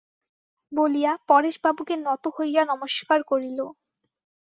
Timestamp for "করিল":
3.23-3.59